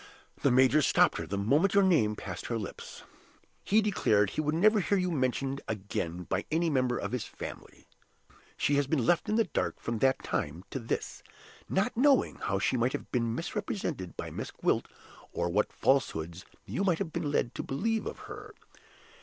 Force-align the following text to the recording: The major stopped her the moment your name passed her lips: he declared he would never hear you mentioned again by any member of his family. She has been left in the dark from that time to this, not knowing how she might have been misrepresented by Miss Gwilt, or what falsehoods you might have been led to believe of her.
The 0.41 0.49
major 0.49 0.81
stopped 0.81 1.19
her 1.19 1.27
the 1.27 1.37
moment 1.37 1.75
your 1.75 1.83
name 1.83 2.15
passed 2.15 2.47
her 2.47 2.57
lips: 2.57 3.03
he 3.63 3.83
declared 3.83 4.31
he 4.31 4.41
would 4.41 4.55
never 4.55 4.79
hear 4.79 4.97
you 4.97 5.11
mentioned 5.11 5.61
again 5.67 6.23
by 6.23 6.43
any 6.49 6.71
member 6.71 6.97
of 6.97 7.11
his 7.11 7.25
family. 7.25 7.85
She 8.57 8.77
has 8.77 8.87
been 8.87 9.05
left 9.05 9.29
in 9.29 9.35
the 9.35 9.43
dark 9.43 9.79
from 9.79 9.99
that 9.99 10.23
time 10.23 10.63
to 10.71 10.79
this, 10.79 11.21
not 11.69 11.95
knowing 11.95 12.37
how 12.37 12.57
she 12.57 12.77
might 12.77 12.93
have 12.93 13.11
been 13.11 13.35
misrepresented 13.35 14.17
by 14.17 14.31
Miss 14.31 14.49
Gwilt, 14.49 14.87
or 15.33 15.49
what 15.49 15.71
falsehoods 15.71 16.45
you 16.65 16.83
might 16.83 16.97
have 16.97 17.13
been 17.13 17.29
led 17.31 17.53
to 17.53 17.61
believe 17.61 18.07
of 18.07 18.21
her. 18.21 18.55